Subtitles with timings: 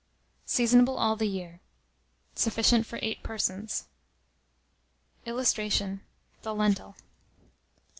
[0.47, 1.59] Seasonable all the year.
[2.33, 3.85] Sufficient for 8 persons.
[5.27, 6.01] [Illustration:
[6.41, 6.95] THE LENTIL.